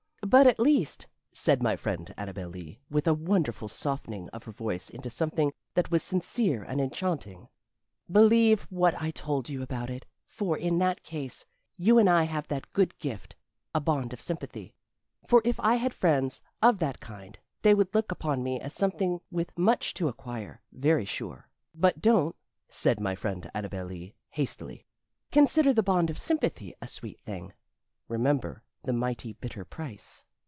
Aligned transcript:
"But, 0.23 0.47
at 0.47 0.59
least," 0.61 1.07
said 1.33 1.61
my 1.61 1.75
friend 1.75 2.13
Annabel 2.15 2.47
Lee, 2.47 2.79
with 2.89 3.05
a 3.05 3.13
wonderful 3.13 3.67
softening 3.67 4.29
of 4.29 4.43
her 4.45 4.53
voice 4.53 4.89
into 4.89 5.09
something 5.09 5.51
that 5.73 5.91
was 5.91 6.03
sincere 6.03 6.63
and 6.63 6.79
enchanting, 6.79 7.49
"believe 8.09 8.61
what 8.69 8.95
I 9.01 9.11
told 9.11 9.49
you 9.49 9.61
about 9.61 9.89
it, 9.89 10.05
for 10.27 10.57
in 10.57 10.77
that 10.77 11.03
case 11.03 11.45
you 11.75 11.97
and 11.97 12.09
I 12.09 12.23
have 12.23 12.47
that 12.47 12.71
good 12.71 12.97
gift 12.99 13.35
a 13.75 13.81
bond 13.81 14.13
of 14.13 14.21
sympathy. 14.21 14.73
For 15.27 15.41
if 15.43 15.59
I 15.59 15.75
had 15.75 15.93
friends, 15.93 16.41
of 16.61 16.79
that 16.79 17.01
kind, 17.01 17.37
they 17.61 17.73
would 17.73 17.93
look 17.93 18.09
upon 18.09 18.41
me 18.41 18.57
as 18.61 18.73
something 18.73 19.19
with 19.31 19.57
much 19.57 19.93
to 19.95 20.07
acquire, 20.07 20.61
very 20.71 21.03
sure. 21.03 21.49
But 21.75 22.01
don't," 22.01 22.37
said 22.69 23.01
my 23.01 23.15
friend 23.15 23.51
Annabel 23.53 23.87
Lee, 23.87 24.13
hastily, 24.29 24.85
"consider 25.29 25.73
the 25.73 25.83
bond 25.83 26.09
of 26.09 26.19
sympathy 26.19 26.73
a 26.81 26.87
sweet 26.87 27.19
thing 27.25 27.51
remember 28.07 28.63
the 28.83 28.91
mighty 28.91 29.33
bitter 29.33 29.63
price." 29.63 30.23